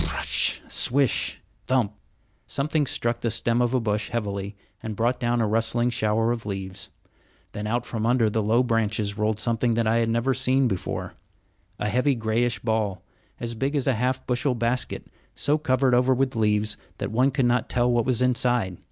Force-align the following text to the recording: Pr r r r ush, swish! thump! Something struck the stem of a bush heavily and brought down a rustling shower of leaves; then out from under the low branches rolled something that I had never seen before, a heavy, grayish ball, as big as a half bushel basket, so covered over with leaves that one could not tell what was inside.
Pr 0.03 0.07
r 0.07 0.13
r 0.13 0.17
r 0.17 0.21
ush, 0.21 0.59
swish! 0.67 1.41
thump! 1.67 1.93
Something 2.47 2.87
struck 2.87 3.19
the 3.21 3.29
stem 3.29 3.61
of 3.61 3.75
a 3.75 3.79
bush 3.79 4.09
heavily 4.09 4.55
and 4.81 4.95
brought 4.95 5.19
down 5.19 5.39
a 5.41 5.47
rustling 5.47 5.91
shower 5.91 6.31
of 6.31 6.43
leaves; 6.47 6.89
then 7.51 7.67
out 7.67 7.85
from 7.85 8.07
under 8.07 8.27
the 8.27 8.41
low 8.41 8.63
branches 8.63 9.15
rolled 9.15 9.39
something 9.39 9.75
that 9.75 9.85
I 9.85 9.97
had 9.97 10.09
never 10.09 10.33
seen 10.33 10.67
before, 10.67 11.13
a 11.77 11.87
heavy, 11.87 12.15
grayish 12.15 12.57
ball, 12.57 13.03
as 13.39 13.53
big 13.53 13.75
as 13.75 13.85
a 13.85 13.93
half 13.93 14.25
bushel 14.25 14.55
basket, 14.55 15.05
so 15.35 15.59
covered 15.59 15.93
over 15.93 16.15
with 16.15 16.35
leaves 16.35 16.77
that 16.97 17.11
one 17.11 17.29
could 17.29 17.45
not 17.45 17.69
tell 17.69 17.91
what 17.91 18.03
was 18.07 18.23
inside. 18.23 18.79